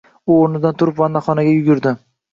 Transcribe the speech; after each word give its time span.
U 0.35 0.37
o‘rnidan 0.45 0.79
turib 0.79 0.97
vannaxonaga 1.03 1.53
yugurdi 1.57 1.95